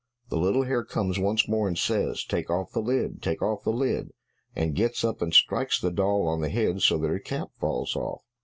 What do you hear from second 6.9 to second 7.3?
that her